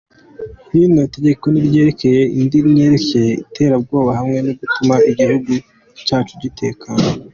"Rino 0.71 1.03
tegeko 1.15 1.43
ntiryerekeye 1.49 2.21
idini-ryerekeye 2.41 3.31
iterabwoba 3.43 4.09
hamwe 4.19 4.37
n'ugutuma 4.41 4.95
igihugu 5.09 5.51
cacu 6.07 6.33
gitekana. 6.43 7.07